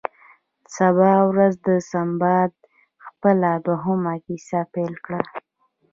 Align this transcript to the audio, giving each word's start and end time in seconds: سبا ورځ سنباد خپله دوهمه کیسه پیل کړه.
سبا 0.77 1.11
ورځ 1.29 1.57
سنباد 1.91 2.51
خپله 3.05 3.49
دوهمه 3.65 4.13
کیسه 4.25 4.59
پیل 4.73 4.93
کړه. 5.05 5.19